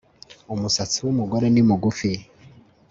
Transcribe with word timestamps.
Umusatsi 0.53 0.97
wumugore 1.05 1.45
ni 1.51 1.61
mugufi 1.67 2.11